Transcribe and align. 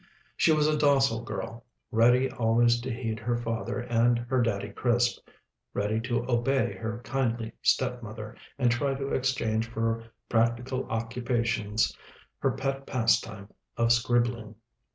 She 0.35 0.51
was 0.51 0.67
a 0.67 0.75
docile 0.79 1.21
girl, 1.23 1.63
ready 1.91 2.27
always 2.31 2.81
to 2.81 2.91
heed 2.91 3.19
her 3.19 3.37
father 3.37 3.81
and 3.81 4.17
her 4.17 4.41
"Daddy 4.41 4.69
Crisp," 4.69 5.19
ready 5.75 5.99
to 6.01 6.27
obey 6.27 6.73
her 6.73 7.01
kindly 7.03 7.51
stepmother, 7.61 8.35
and 8.57 8.71
try 8.71 8.95
to 8.95 9.09
exchange 9.13 9.67
for 9.69 10.03
practical 10.27 10.89
occupations 10.89 11.95
her 12.39 12.49
pet 12.53 12.87
pastime 12.87 13.49
of 13.77 13.91
scribbling. 13.91 14.55